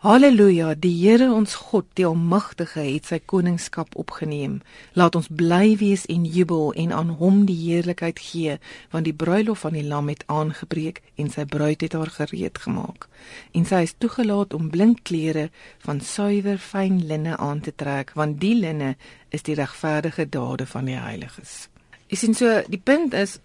Halleluja, 0.02 0.72
die 0.82 0.96
Here 0.98 1.28
ons 1.30 1.54
God, 1.54 1.86
die 1.94 2.08
Almagtige, 2.08 2.82
het 2.82 3.06
sy 3.06 3.20
koningskap 3.22 3.94
opgeneem. 4.02 4.56
Laat 4.98 5.14
ons 5.20 5.28
bly 5.30 5.76
wees 5.78 6.08
en 6.10 6.24
jubel 6.26 6.72
en 6.74 6.90
aan 6.98 7.12
hom 7.20 7.44
die 7.46 7.60
heerlikheid 7.60 8.18
gee, 8.18 8.56
want 8.90 9.06
die 9.06 9.14
bruilof 9.14 9.62
van 9.62 9.78
die 9.78 9.86
Lam 9.86 10.10
het 10.10 10.24
aangebreek 10.26 11.04
en 11.22 11.30
sy 11.30 11.46
bruid 11.46 11.86
het 11.86 11.94
haar 11.94 12.10
gereed 12.16 12.58
gemaak. 12.64 13.06
En 13.54 13.70
sy 13.70 13.84
is 13.86 13.94
toegelaat 14.02 14.58
om 14.58 14.72
blink 14.74 15.04
klere 15.06 15.52
van 15.86 16.02
suiwer 16.02 16.58
fyn 16.58 16.98
linne 17.06 17.38
aan 17.38 17.62
te 17.62 17.76
trek, 17.78 18.16
want 18.18 18.42
die 18.42 18.56
linne 18.58 18.96
is 19.30 19.46
die 19.46 19.60
regverdige 19.62 20.26
dade 20.26 20.66
van 20.66 20.90
die 20.90 20.98
heiliges. 20.98 21.70
Is 22.12 22.26
in 22.28 22.36
so 22.36 22.60
die 22.68 22.82
punt 22.82 23.16
is 23.16 23.40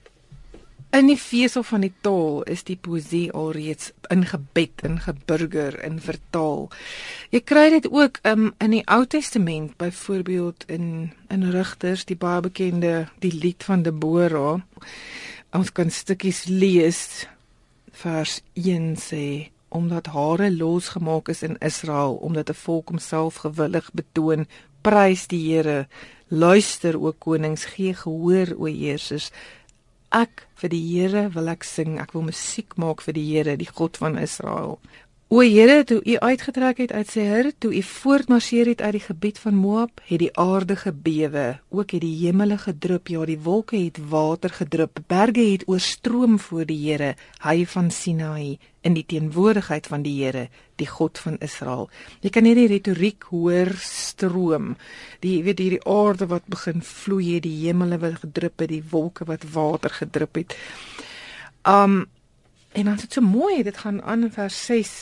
In 0.97 1.11
die 1.11 1.19
vesel 1.19 1.65
van 1.67 1.83
die 1.85 1.93
taal 2.01 2.45
is 2.49 2.63
die 2.65 2.77
poesie 2.81 3.27
alreeds 3.37 3.91
ingebed, 4.09 4.85
ingeburger, 4.87 5.75
in 5.85 5.99
vertaal. 6.01 6.69
Jy 7.35 7.41
kry 7.45 7.65
dit 7.75 7.89
ook 7.91 8.21
um, 8.25 8.53
in 8.63 8.77
die 8.79 8.85
Ou 8.95 9.03
Testament, 9.05 9.75
byvoorbeeld 9.77 10.65
in 10.73 11.11
in 11.29 11.45
Rigters, 11.53 12.07
die 12.07 12.17
baie 12.17 12.41
bekende 12.41 12.95
die 13.21 13.35
lied 13.35 13.67
van 13.67 13.83
Debora. 13.83 14.61
Ons 15.53 15.75
kan 15.77 15.91
stukkies 15.91 16.47
lees. 16.47 17.27
Vers 17.93 18.41
1 18.55 18.95
sê 19.03 19.27
omdat 19.69 20.15
hare 20.15 20.49
losgemaak 20.55 21.29
is 21.29 21.43
in 21.43 21.59
Israel 21.61 22.17
omdat 22.23 22.49
'n 22.49 22.63
volk 22.63 22.89
homself 22.89 23.43
gewillig 23.45 23.91
betoon 23.93 24.47
prys 24.81 25.27
die 25.27 25.43
Here 25.51 25.89
luister 26.29 26.97
o 26.99 27.13
konings 27.13 27.67
gee 27.75 27.95
gehoor 27.95 28.55
o 28.59 28.67
heersers 28.67 29.31
Ek 30.15 30.47
vir 30.61 30.71
die 30.71 30.83
Here 30.87 31.27
wil 31.35 31.51
ek 31.51 31.65
sing. 31.67 31.97
Ek 32.01 32.15
wil 32.15 32.29
musiek 32.29 32.77
maak 32.79 33.03
vir 33.05 33.17
die 33.17 33.25
Here, 33.27 33.57
die 33.59 33.69
God 33.69 33.99
van 33.99 34.17
Israel. 34.21 34.79
O 35.29 35.41
Here, 35.43 35.83
toe 35.83 35.99
U 36.07 36.13
uitgetrek 36.23 36.79
het 36.79 36.93
uit 36.95 37.09
Seir, 37.11 37.49
toe 37.59 37.73
U 37.75 37.81
voortmarseer 37.83 38.69
het 38.71 38.81
uit 38.81 38.93
die 38.95 39.01
gebied 39.09 39.39
van 39.43 39.57
Moab, 39.59 39.99
het 40.07 40.21
die 40.23 40.31
aarde 40.39 40.77
gebewe, 40.79 41.59
ook 41.69 41.91
het 41.97 42.05
die 42.05 42.13
hemele 42.21 42.55
gedrup, 42.63 43.11
ja, 43.11 43.25
die 43.27 43.41
wolke 43.43 43.75
het 43.81 43.99
water 43.99 44.55
gedrup, 44.55 45.01
berge 45.11 45.43
het 45.51 45.65
oorstroom 45.67 46.37
voor 46.39 46.63
die 46.69 46.79
Here, 46.79 47.17
hy 47.43 47.65
van 47.67 47.91
Sinaï, 47.91 48.61
in 48.87 48.95
die 48.95 49.03
teenwoordigheid 49.03 49.89
van 49.91 50.05
die 50.07 50.15
Here, 50.21 50.45
die 50.79 50.87
God 50.87 51.19
van 51.19 51.41
Israel. 51.43 51.91
Jy 52.23 52.31
kan 52.31 52.47
hierdie 52.47 52.69
retoriek 52.77 53.27
hoor 53.33 53.73
stroom. 53.83 54.77
Die 55.27 55.41
weet 55.43 55.65
hierdie 55.65 55.83
aarde 55.91 56.31
wat 56.31 56.47
begin 56.47 56.87
vloei, 56.87 57.41
die 57.43 57.57
hemele 57.65 57.99
wat 57.99 58.23
gedrup 58.23 58.63
het, 58.63 58.71
die 58.71 58.85
wolke 58.95 59.27
wat 59.27 59.51
water 59.59 59.91
gedrup 59.91 60.39
het. 60.39 60.55
Um 61.67 62.05
en 62.77 62.85
dan 62.85 62.95
is 62.95 63.07
dit 63.09 63.13
so 63.19 63.25
mooi, 63.25 63.63
dit 63.65 63.77
gaan 63.83 64.03
aan 64.05 64.27
in 64.29 64.33
vers 64.33 64.65
6. 64.71 64.97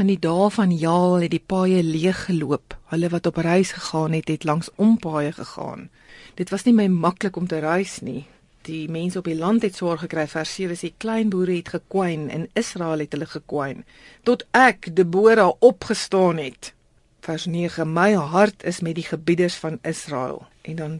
In 0.00 0.08
die 0.08 0.16
dae 0.16 0.46
van 0.48 0.70
Jaal 0.72 1.18
het 1.20 1.34
die 1.34 1.42
paaie 1.52 1.82
leeg 1.84 2.24
geloop. 2.24 2.72
Hulle 2.88 3.10
wat 3.12 3.26
op 3.28 3.36
reis 3.44 3.74
gegaan 3.76 4.14
het, 4.16 4.28
het 4.28 4.44
langs 4.48 4.70
ompaaie 4.80 5.32
gegaan. 5.36 5.90
Dit 6.34 6.48
was 6.48 6.64
nie 6.64 6.72
my 6.72 6.86
maklik 6.88 7.36
om 7.36 7.46
te 7.46 7.58
reis 7.60 7.98
nie. 8.00 8.24
Die 8.64 8.88
mense 8.88 9.18
op 9.20 9.28
die 9.28 9.36
land 9.36 9.66
het 9.66 9.76
swaar 9.76 10.00
gekry. 10.00 10.24
Vers 10.32 10.54
7 10.56 10.78
sê 10.80 10.92
klein 10.96 11.28
boere 11.28 11.58
het 11.58 11.68
gekwyn 11.74 12.30
en 12.32 12.46
Israel 12.56 13.04
het 13.04 13.12
hulle 13.12 13.28
gekwyn 13.28 13.82
tot 14.24 14.46
ek 14.56 14.88
Debora 14.96 15.50
opgestaan 15.60 16.40
het. 16.40 16.72
Vers 17.20 17.44
9 17.44 17.84
my 17.92 18.14
hart 18.16 18.64
is 18.64 18.80
met 18.80 18.96
die 18.96 19.04
gebieders 19.04 19.58
van 19.60 19.76
Israel. 19.82 20.46
En 20.62 20.80
dan 20.80 20.96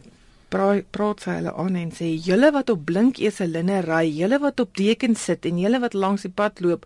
praat 0.53 0.85
praat 0.93 1.25
sy 1.25 1.39
hulle 1.39 1.55
aan 1.65 1.81
en 1.81 1.89
sê 1.97 2.11
julle 2.13 2.53
wat 2.53 2.69
op 2.69 2.85
blink 2.85 3.17
eselinne 3.17 3.81
ry, 3.89 4.05
julle 4.05 4.37
wat 4.39 4.61
op 4.61 4.77
dekens 4.77 5.25
sit 5.31 5.49
en 5.49 5.57
julle 5.57 5.81
wat 5.81 5.97
langs 5.97 6.29
die 6.29 6.33
pad 6.35 6.61
loop, 6.61 6.85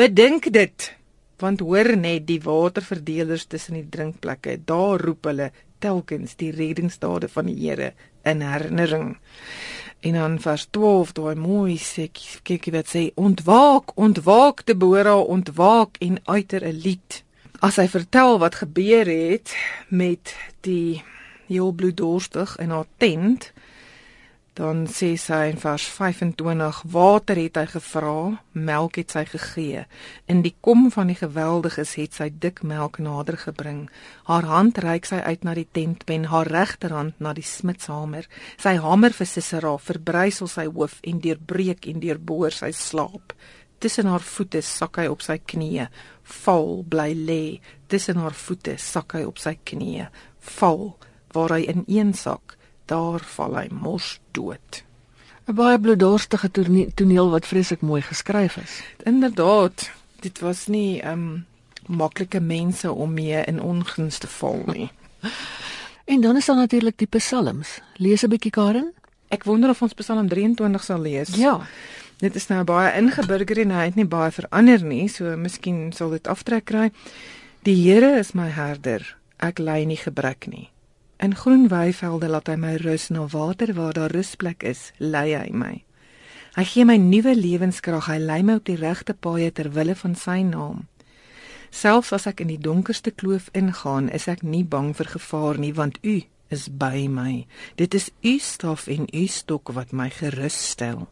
bedink 0.00 0.48
dit 0.56 0.90
want 1.42 1.60
hoor 1.60 1.96
net 1.98 2.26
die 2.28 2.40
waterverdelers 2.42 3.48
tussen 3.50 3.78
die 3.78 3.88
drinkplekke 3.90 4.60
daar 4.64 5.02
roep 5.02 5.28
hulle 5.30 5.50
telkens 5.82 6.36
die 6.38 6.52
reddingsdade 6.54 7.28
van 7.28 7.50
die 7.50 7.58
Here 7.58 7.92
in 8.22 8.42
herinnering. 8.46 9.16
En 10.02 10.18
dan 10.18 10.38
vers 10.42 10.66
12 10.70 11.12
daai 11.18 11.34
mooi 11.38 11.76
sê 11.78 12.08
kyk 12.46 12.70
wat 12.74 12.90
sê 12.94 13.08
ontwaak 13.18 13.94
ontwaak 13.98 14.62
te 14.66 14.74
bora 14.78 15.16
ontwaak 15.18 15.98
en 16.00 16.18
uiter 16.24 16.66
'n 16.66 16.80
lied. 16.86 17.22
As 17.60 17.76
hy 17.76 17.88
vertel 17.88 18.38
wat 18.38 18.62
gebeur 18.62 19.06
het 19.06 19.54
met 19.88 20.34
die 20.60 21.02
heel 21.46 21.72
bloeddorstig 21.72 22.56
in 22.58 22.70
haar 22.70 22.90
tent 22.96 23.52
Dan 24.52 24.82
sê 24.84 25.14
sy 25.16 25.46
in 25.48 25.56
vers 25.56 25.84
25: 25.88 26.82
Water 26.92 27.38
het 27.40 27.56
hy 27.56 27.64
gevra, 27.72 28.16
melk 28.52 28.98
het 29.00 29.14
sy 29.14 29.22
gegee. 29.30 29.86
In 30.28 30.42
die 30.44 30.52
kom 30.60 30.90
van 30.92 31.08
die 31.08 31.16
geweldiges 31.16 31.94
het 31.96 32.18
sy 32.18 32.28
dik 32.28 32.60
melk 32.60 33.00
nader 33.00 33.40
gebring. 33.40 33.86
Haar 34.28 34.50
hand 34.50 34.82
reik 34.84 35.08
sy 35.08 35.22
uit 35.24 35.48
na 35.48 35.56
die 35.56 35.64
tentpen, 35.72 36.28
haar 36.28 36.52
regterhand 36.52 37.16
na 37.16 37.32
die 37.32 37.46
smidshamer. 37.48 38.28
Sy 38.60 38.76
hamer 38.76 39.16
vir 39.16 39.32
Sisera 39.32 39.72
verbrysel 39.80 40.52
sy 40.52 40.68
hoof 40.68 41.00
en 41.00 41.24
deurbreek 41.24 41.88
en 41.88 42.04
deurboor 42.04 42.52
sy 42.52 42.74
slaap. 42.76 43.32
Tussen 43.80 44.12
haar 44.12 44.20
voete 44.36 44.60
sak 44.60 45.00
hy 45.00 45.08
op 45.08 45.24
sy 45.24 45.40
knieë, 45.40 45.88
val 46.44 46.82
bly 46.84 47.12
lê. 47.16 47.44
Tussen 47.88 48.20
haar 48.20 48.36
voete 48.36 48.76
sak 48.76 49.16
hy 49.16 49.24
op 49.24 49.40
sy 49.40 49.56
knieë, 49.56 50.12
val 50.60 50.90
waar 51.32 51.56
hy 51.56 51.64
in 51.72 51.88
een 51.88 52.12
sak 52.12 52.60
daar 52.92 53.24
val 53.36 53.56
hy 53.56 53.68
mos 53.72 54.18
dood. 54.36 54.82
'n 55.48 55.54
Baie 55.58 55.78
bloeddorstige 55.80 56.50
toneel 56.94 57.30
wat 57.30 57.46
vreeslik 57.46 57.80
mooi 57.80 58.02
geskryf 58.02 58.56
is. 58.56 58.80
Inderdaad, 59.04 59.90
dit 60.20 60.38
was 60.40 60.66
nie 60.66 61.00
ehm 61.00 61.12
um, 61.12 61.46
maklike 61.86 62.40
mense 62.40 62.92
om 62.92 63.14
mee 63.14 63.44
in 63.44 63.60
ongunst 63.60 64.20
te 64.20 64.28
val 64.28 64.62
nie. 64.66 64.90
en 66.12 66.20
dan 66.20 66.36
is 66.36 66.46
daar 66.46 66.56
natuurlik 66.56 66.98
die 66.98 67.10
psalms. 67.18 67.80
Lees 67.96 68.22
'n 68.22 68.28
bietjie 68.28 68.50
Karen? 68.50 68.92
Ek 69.28 69.44
wonder 69.44 69.70
of 69.70 69.82
ons 69.82 69.94
Psalm 69.94 70.28
23 70.28 70.84
sal 70.84 71.00
lees. 71.00 71.34
Ja. 71.36 71.60
Dit 72.20 72.34
is 72.34 72.46
nou 72.46 72.64
baie 72.64 72.92
ingeburger 73.00 73.58
en 73.58 73.70
hy 73.70 73.84
het 73.88 73.94
nie 73.94 74.06
baie 74.06 74.30
verander 74.30 74.84
nie, 74.84 75.08
so 75.08 75.36
miskien 75.36 75.92
sal 75.96 76.10
dit 76.10 76.28
aftrek 76.28 76.64
kry. 76.64 76.90
Die 77.64 77.74
Here 77.74 78.18
is 78.18 78.34
my 78.34 78.50
herder, 78.52 79.16
ek 79.38 79.58
ly 79.58 79.84
nie 79.84 79.96
gebrek 79.96 80.46
nie. 80.46 80.68
In 81.22 81.36
groen 81.36 81.68
weivelde 81.68 82.26
laat 82.28 82.48
hy 82.50 82.56
my 82.58 82.72
rus 82.82 83.04
na 83.14 83.28
water 83.30 83.70
waar 83.76 83.94
daar 83.94 84.10
rusplek 84.10 84.64
is, 84.66 84.88
lei 84.98 85.36
hy 85.38 85.52
my. 85.54 85.74
Hy 86.56 86.64
gee 86.66 86.82
my 86.84 86.96
nuwe 86.98 87.36
lewenskrag, 87.38 88.08
hy 88.10 88.16
lei 88.18 88.40
my 88.42 88.56
op 88.58 88.64
die 88.66 88.74
regte 88.80 89.14
paaie 89.14 89.52
ter 89.54 89.68
wille 89.76 89.94
van 90.00 90.16
sy 90.18 90.40
naam. 90.42 90.80
Selfs 91.70 92.10
as 92.16 92.26
ek 92.26 92.42
in 92.42 92.50
die 92.50 92.58
donkerste 92.58 93.12
kloof 93.14 93.46
ingaan, 93.54 94.08
is 94.10 94.26
ek 94.26 94.42
nie 94.42 94.64
bang 94.66 94.90
vir 94.98 95.12
gevaar 95.12 95.62
nie, 95.62 95.70
want 95.78 96.00
U 96.02 96.16
is 96.50 96.66
by 96.82 97.06
my. 97.06 97.46
Dit 97.78 97.94
is 97.94 98.10
U 98.26 98.34
staf 98.42 98.88
en 98.90 99.06
U 99.06 99.22
stok 99.30 99.70
wat 99.78 99.94
my 99.94 100.10
gerus 100.10 100.58
stel. 100.72 101.06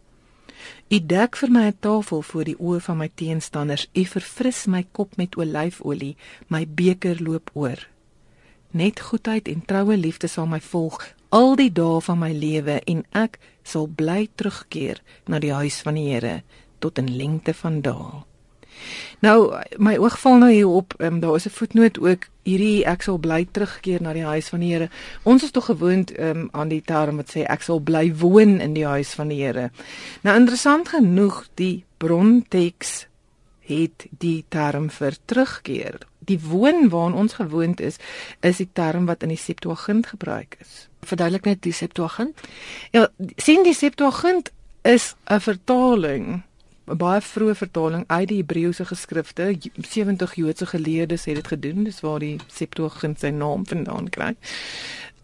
U 0.90 0.98
dek 1.14 1.38
vir 1.38 1.54
my 1.54 1.64
'n 1.70 1.78
tafel 1.86 2.26
voor 2.32 2.44
die 2.50 2.58
oë 2.58 2.80
van 2.80 2.98
my 2.98 3.10
teenstanders. 3.14 3.86
U 3.94 4.04
verfris 4.04 4.66
my 4.66 4.82
kop 4.90 5.16
met 5.16 5.36
olyfolie. 5.36 6.16
My 6.48 6.66
beker 6.66 7.22
loop 7.22 7.50
oor. 7.54 7.86
Net 8.70 9.00
goedheid 9.00 9.48
en 9.48 9.64
troue 9.66 9.96
liefde 9.96 10.28
sal 10.30 10.46
my 10.46 10.60
volg 10.62 11.02
al 11.34 11.56
die 11.58 11.70
dae 11.74 12.00
van 12.06 12.18
my 12.18 12.30
lewe 12.34 12.80
en 12.90 13.04
ek 13.18 13.38
sal 13.66 13.86
bly 13.86 14.28
terugkeer 14.38 15.00
na 15.30 15.38
die 15.42 15.52
huis 15.54 15.80
van 15.86 15.98
die 15.98 16.08
Here 16.10 16.40
tot 16.78 16.98
in 16.98 17.10
lengte 17.16 17.54
van 17.54 17.80
dae. 17.82 18.22
Nou 19.20 19.50
my 19.78 19.96
oog 20.00 20.16
val 20.22 20.38
nou 20.40 20.50
hier 20.52 20.70
op, 20.70 20.94
um, 20.98 21.20
daar 21.20 21.34
is 21.36 21.46
'n 21.46 21.56
voetnoot 21.58 21.98
ook 21.98 22.28
hierdie 22.44 22.84
ek 22.86 23.02
sal 23.02 23.18
bly 23.18 23.44
terugkeer 23.52 24.02
na 24.02 24.12
die 24.12 24.24
huis 24.24 24.48
van 24.48 24.60
die 24.60 24.72
Here. 24.72 24.88
Ons 25.22 25.42
is 25.42 25.50
tog 25.50 25.64
gewoond 25.64 26.18
um, 26.18 26.48
aan 26.52 26.68
die 26.68 26.82
term 26.82 27.16
wat 27.16 27.30
sê 27.30 27.44
ek 27.44 27.62
sal 27.62 27.80
bly 27.80 28.14
woon 28.14 28.60
in 28.60 28.74
die 28.74 28.86
huis 28.86 29.14
van 29.14 29.28
die 29.28 29.42
Here. 29.42 29.70
Nou 30.22 30.36
interessant 30.36 30.88
genoeg 30.88 31.48
die 31.54 31.84
bronteks 31.98 33.06
het 33.60 34.06
die 34.18 34.44
term 34.48 34.90
vir 34.90 35.16
terugkeer 35.24 36.09
die 36.30 36.38
woon 36.40 36.88
waarna 36.92 37.24
ons 37.24 37.38
gewoond 37.38 37.80
is, 37.80 37.98
is 38.46 38.62
die 38.62 38.68
term 38.72 39.08
wat 39.10 39.26
in 39.26 39.34
die 39.34 39.40
Septuagint 39.40 40.12
gebruik 40.14 40.56
is. 40.60 40.86
Verduidelik 41.06 41.48
net 41.48 41.62
die 41.66 41.74
Septuagint? 41.74 42.38
Ja, 42.94 43.08
sien 43.36 43.64
die 43.66 43.76
Septuagint 43.76 44.52
is 44.82 45.14
'n 45.28 45.40
vertaling 45.40 46.42
'n 46.90 46.98
baie 46.98 47.20
vroeë 47.22 47.54
vertaling 47.54 48.04
uit 48.06 48.28
die 48.28 48.40
Hebreëse 48.40 48.84
geskrifte. 48.84 49.54
70 49.76 50.34
Joodse 50.34 50.66
geleerdes 50.66 51.24
het 51.24 51.34
dit 51.34 51.46
gedoen, 51.46 51.84
dis 51.84 52.00
waar 52.00 52.18
die 52.18 52.38
Septuagint 52.46 53.20
sy 53.20 53.30
naam 53.30 53.66
vandaan 53.66 54.08
kry. 54.08 54.34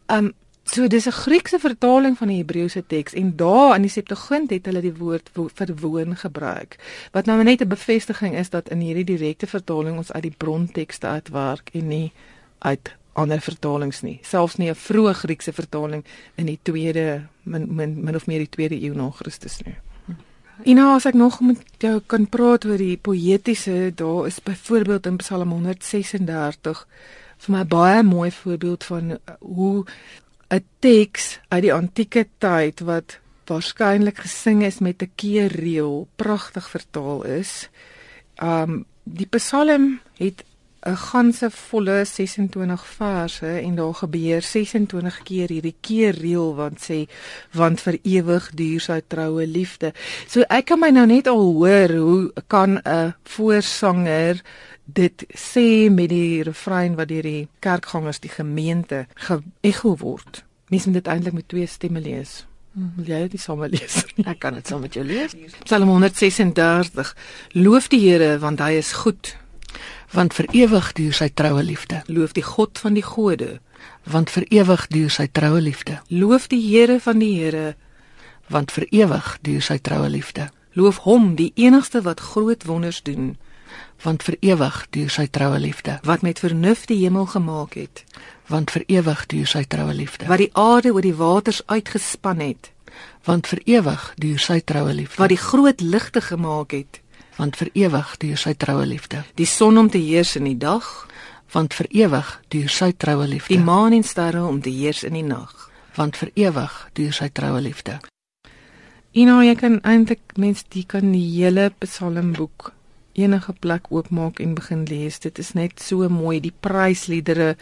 Um 0.06 0.32
So 0.66 0.86
dis 0.88 1.06
'n 1.06 1.12
Griekse 1.12 1.58
vertaling 1.58 2.18
van 2.18 2.28
die 2.28 2.42
Hebreëse 2.42 2.86
teks 2.86 3.14
en 3.14 3.36
daar 3.36 3.74
in 3.76 3.82
die 3.82 3.90
Septuagint 3.90 4.50
het 4.50 4.66
hulle 4.66 4.80
die 4.80 4.94
woord 4.94 5.30
vir 5.32 5.74
woon 5.80 6.16
gebruik. 6.16 6.76
Wat 7.12 7.26
nou 7.26 7.42
net 7.42 7.60
'n 7.60 7.68
bevestiging 7.68 8.34
is 8.34 8.50
dat 8.50 8.68
in 8.68 8.80
hierdie 8.80 9.04
direkte 9.04 9.46
vertaling 9.46 9.96
ons 9.96 10.12
uit 10.12 10.22
die 10.22 10.34
brontekste 10.36 11.06
uitwerk 11.06 11.70
en 11.72 11.88
nie 11.88 12.12
uit 12.58 12.94
ander 13.12 13.40
vertalings 13.40 14.02
nie. 14.02 14.18
Selfs 14.22 14.56
nie 14.56 14.70
'n 14.70 14.74
vroeë 14.74 15.14
Griekse 15.14 15.52
vertaling 15.52 16.04
in 16.34 16.46
die 16.46 16.58
tweede 16.62 17.26
min 17.42 17.74
min, 17.74 18.04
min 18.04 18.14
of 18.14 18.26
meer 18.26 18.38
die 18.38 18.50
tweede 18.50 18.80
eeu 18.82 18.94
na 18.94 19.10
Christus 19.10 19.62
nie. 19.64 19.76
Ina, 20.64 20.94
as 20.94 21.04
ek 21.04 21.14
nog 21.14 21.40
met 21.40 21.58
jou 21.78 22.00
kan 22.06 22.26
praat 22.26 22.64
oor 22.64 22.78
die 22.80 22.96
poëtiese, 22.96 23.92
daar 23.94 24.26
is 24.26 24.40
byvoorbeeld 24.40 25.06
in 25.06 25.16
Psalm 25.16 25.50
136 25.50 26.86
vir 27.44 27.52
my 27.52 27.64
baie 27.64 28.02
mooi 28.02 28.30
voorbeeld 28.30 28.84
van 28.84 29.18
hoe 29.40 29.84
'n 30.50 30.64
teks 30.78 31.38
uit 31.48 31.62
die 31.62 31.74
antieke 31.74 32.26
tyd 32.38 32.80
wat 32.80 33.18
waarskynlik 33.46 34.18
gesing 34.24 34.62
is 34.64 34.78
met 34.78 35.02
'n 35.02 35.12
keerreël 35.14 36.08
pragtig 36.16 36.68
vertaal 36.70 37.24
is. 37.24 37.68
Um 38.42 38.86
die 39.04 39.26
Psalm 39.26 40.00
het 40.18 40.44
'n 40.86 40.96
ganse 40.96 41.50
volle 41.50 42.04
26 42.04 42.86
verse 42.86 43.46
en 43.46 43.74
daar 43.74 43.94
gebeur 43.94 44.42
26 44.42 45.22
keer 45.22 45.48
hierdie 45.48 45.74
keerreël 45.80 46.54
wat 46.54 46.78
sê 46.78 46.98
want 47.52 47.80
vir 47.80 47.98
ewig 48.02 48.50
duur 48.54 48.80
sy 48.80 49.00
troue 49.06 49.46
liefde. 49.46 49.92
So 50.28 50.46
ek 50.48 50.70
kan 50.70 50.80
my 50.80 50.90
nou 50.94 51.06
net 51.06 51.26
al 51.26 51.42
hoor 51.42 51.90
hoe 51.90 52.32
kan 52.46 52.78
'n 52.78 53.14
voorsanger 53.24 54.42
dit 54.84 55.26
sê 55.34 55.90
met 55.90 56.08
die 56.08 56.42
refrein 56.42 56.94
wat 56.94 57.08
deur 57.08 57.22
die 57.22 57.48
kerkgangers 57.58 58.20
die 58.20 58.30
gemeente 58.30 59.06
geëcho 59.14 59.96
word. 59.96 60.44
Mens 60.68 60.84
moet 60.84 60.94
dit 60.94 61.06
eintlik 61.06 61.32
met 61.32 61.48
twee 61.48 61.66
stemme 61.66 62.00
lees. 62.00 62.46
Hmm, 62.72 62.92
wil 62.96 63.06
jy 63.06 63.28
dit 63.28 63.40
saam 63.40 63.64
lees? 63.64 64.04
Ek 64.32 64.38
kan 64.38 64.54
dit 64.54 64.66
saam 64.66 64.80
met 64.80 64.94
jou 64.94 65.04
lees. 65.04 65.34
Psalm 65.64 65.88
136. 65.88 67.16
Loof 67.52 67.88
die 67.88 68.00
Here 68.00 68.38
want 68.38 68.60
hy 68.60 68.76
is 68.78 68.92
goed 68.92 69.36
want 70.16 70.32
vir 70.32 70.46
ewig 70.56 70.92
duur 70.96 71.12
sy 71.12 71.28
troue 71.28 71.62
liefde. 71.62 72.00
Loof 72.08 72.32
die 72.32 72.44
God 72.44 72.78
van 72.80 72.94
die 72.96 73.04
gode, 73.04 73.58
want 74.08 74.32
vir 74.32 74.46
ewig 74.48 74.86
duur 74.88 75.12
sy 75.12 75.26
troue 75.28 75.60
liefde. 75.60 75.98
Loof 76.08 76.48
die 76.48 76.60
Here 76.64 76.96
van 77.04 77.20
die 77.20 77.34
Here, 77.36 77.74
want 78.48 78.72
vir 78.72 78.86
ewig 78.96 79.34
duur 79.44 79.64
sy 79.64 79.76
troue 79.78 80.08
liefde. 80.08 80.48
Loof 80.76 81.02
hom, 81.04 81.34
die 81.36 81.52
enigste 81.56 82.00
wat 82.04 82.22
groot 82.32 82.64
wonders 82.64 83.02
doen, 83.04 83.34
want 84.04 84.24
vir 84.24 84.36
ewig 84.40 84.80
duur 84.96 85.12
sy 85.12 85.26
troue 85.32 85.58
liefde. 85.60 85.98
Wat 86.08 86.24
met 86.24 86.40
vernuf 86.40 86.86
die 86.88 87.02
hemel 87.02 87.28
gemaak 87.32 87.76
het, 87.76 88.04
want 88.48 88.72
vir 88.72 88.84
ewig 88.88 89.26
duur 89.32 89.52
sy 89.52 89.64
troue 89.68 89.94
liefde. 89.94 90.28
Wat 90.30 90.40
die 90.40 90.52
aarde 90.52 90.94
oor 90.96 91.04
die 91.04 91.16
waters 91.16 91.62
uitgespan 91.66 92.40
het, 92.44 92.70
want 93.28 93.48
vir 93.50 93.60
ewig 93.68 94.12
duur 94.16 94.40
sy 94.40 94.60
troue 94.64 94.94
liefde. 94.94 95.20
Wat 95.20 95.32
die 95.32 95.40
groot 95.40 95.80
ligte 95.80 96.24
gemaak 96.24 96.72
het, 96.76 97.00
want 97.36 97.56
vir 97.60 97.70
ewig 97.74 98.16
duur 98.22 98.40
sy 98.40 98.54
troue 98.54 98.86
liefde. 98.86 99.22
Die 99.36 99.48
son 99.48 99.78
om 99.78 99.90
te 99.90 100.00
heers 100.00 100.36
in 100.36 100.48
die 100.48 100.58
dag, 100.58 100.86
want 101.52 101.74
vir 101.76 101.88
ewig 101.90 102.32
duur 102.52 102.72
sy 102.72 102.92
troue 102.92 103.26
liefde. 103.28 103.54
Die 103.54 103.62
maan 103.62 103.96
en 103.96 104.04
sterre 104.04 104.44
om 104.44 104.60
te 104.62 104.72
heers 104.72 105.04
in 105.04 105.18
die 105.18 105.26
nag, 105.26 105.52
want 105.96 106.16
vir 106.16 106.32
ewig 106.34 106.78
duur 106.96 107.12
sy 107.16 107.28
troue 107.32 107.60
liefde. 107.60 108.00
Ina, 109.16 109.40
jy 109.44 109.54
kan 109.56 109.78
eintlik 109.80 110.36
mens 110.36 110.64
die 110.72 110.84
kan 110.84 111.12
die 111.12 111.24
hele 111.38 111.70
Psalmboek 111.80 112.72
enige 113.16 113.54
plek 113.64 113.88
oopmaak 113.88 114.40
en 114.44 114.54
begin 114.54 114.84
lees. 114.84 115.18
Dit 115.24 115.38
is 115.38 115.54
net 115.56 115.80
so 115.80 116.08
mooi 116.12 116.40
die 116.44 116.52
prysliedere 116.52 117.54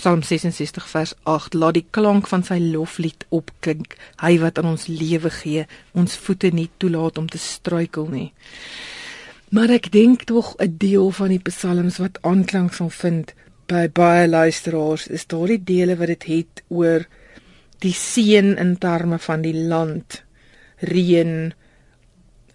Psalm 0.00 0.22
66 0.24 0.86
vers 0.88 1.14
8 1.28 1.54
laat 1.54 1.76
die 1.76 1.86
klank 1.90 2.28
van 2.30 2.44
sy 2.46 2.56
loflied 2.60 3.26
opklink. 3.36 3.96
Hy 4.22 4.38
wat 4.40 4.60
aan 4.60 4.70
ons 4.74 4.86
lewe 4.88 5.32
gee, 5.40 5.66
ons 5.92 6.16
voete 6.24 6.52
nie 6.56 6.70
toelaat 6.80 7.20
om 7.20 7.28
te 7.28 7.40
struikel 7.40 8.08
nie. 8.08 8.30
Maar 9.50 9.72
ek 9.74 9.88
dink 9.90 10.28
tog 10.30 10.54
'n 10.62 10.76
deel 10.78 11.10
van 11.10 11.28
die 11.28 11.42
psalms 11.42 11.96
wat 11.98 12.18
aanklank 12.22 12.72
sal 12.72 12.90
vind 12.90 13.32
by 13.66 13.88
baie 13.90 14.28
luisteraars 14.28 15.06
is 15.06 15.26
daardie 15.26 15.62
dele 15.64 15.96
wat 15.96 16.06
dit 16.06 16.24
het, 16.24 16.46
het 16.46 16.62
oor 16.68 17.06
die 17.82 17.92
seën 17.92 18.56
in 18.56 18.76
terme 18.78 19.18
van 19.18 19.42
die 19.42 19.54
land, 19.54 20.22
reën, 20.78 21.52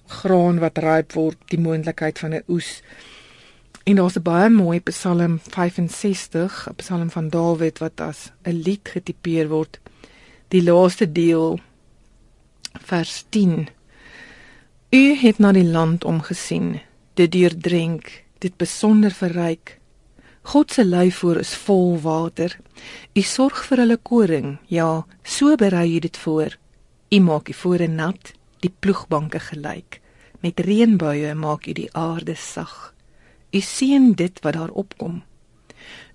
graan 0.08 0.60
wat 0.64 0.78
ryp 0.78 1.12
word, 1.14 1.38
die 1.52 1.60
moontlikheid 1.60 2.20
van 2.20 2.34
'n 2.34 2.44
oes. 2.48 2.82
En 3.84 3.96
daar's 3.96 4.16
'n 4.16 4.24
baie 4.24 4.50
mooi 4.50 4.80
Psalm 4.80 5.40
65, 5.40 6.68
'n 6.70 6.76
Psalm 6.76 7.10
van 7.10 7.30
Dawid 7.30 7.80
wat 7.80 8.00
as 8.02 8.32
'n 8.46 8.62
lied 8.66 8.88
getipeer 8.88 9.48
word. 9.48 9.80
Die 10.48 10.64
laaste 10.64 11.12
deel 11.12 11.60
vers 12.80 13.26
10 13.30 13.68
U 14.96 15.16
het 15.20 15.38
na 15.44 15.52
die 15.52 15.66
land 15.66 16.06
omgesien, 16.06 16.80
dit 17.16 17.32
deurdrink, 17.32 18.12
dit 18.44 18.56
besonder 18.60 19.14
verryk. 19.16 19.78
God 20.52 20.72
se 20.72 20.86
luifoor 20.86 21.40
is 21.42 21.56
vol 21.66 21.96
water. 22.04 22.54
U 23.16 23.22
sorg 23.26 23.64
vir 23.70 23.82
hulle 23.82 23.98
koring, 23.98 24.58
ja, 24.70 25.06
so 25.24 25.56
berei 25.58 25.96
u 25.96 26.00
dit 26.04 26.18
voor. 26.18 26.58
U 27.10 27.20
maak 27.24 27.48
die 27.50 27.56
voore 27.58 27.88
nat, 27.88 28.34
die 28.62 28.70
ploegbanke 28.70 29.40
gelyk. 29.48 30.02
Met 30.44 30.60
reënbuie 30.60 31.34
maak 31.40 31.66
u 31.66 31.74
die 31.74 31.90
aarde 31.98 32.36
sag. 32.38 32.94
U 33.56 33.62
sien 33.62 34.14
dit 34.14 34.42
wat 34.44 34.60
daar 34.60 34.74
opkom. 34.76 35.24